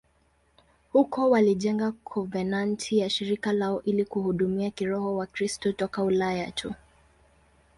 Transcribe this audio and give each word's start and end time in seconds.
Huko 0.91 1.29
walijenga 1.29 1.91
konventi 1.91 2.97
ya 2.97 3.09
shirika 3.09 3.53
lao 3.53 3.83
ili 3.83 4.05
kuhudumia 4.05 4.71
kiroho 4.71 5.15
Wakristo 5.15 5.71
toka 5.71 6.03
Ulaya 6.03 6.51
tu. 6.51 6.73